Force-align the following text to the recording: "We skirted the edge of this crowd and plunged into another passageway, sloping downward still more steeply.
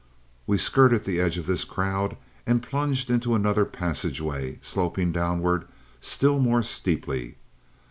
"We 0.47 0.57
skirted 0.57 1.03
the 1.03 1.19
edge 1.21 1.37
of 1.37 1.45
this 1.45 1.63
crowd 1.63 2.17
and 2.47 2.63
plunged 2.63 3.11
into 3.11 3.35
another 3.35 3.65
passageway, 3.65 4.57
sloping 4.59 5.11
downward 5.11 5.67
still 6.01 6.39
more 6.39 6.63
steeply. 6.63 7.35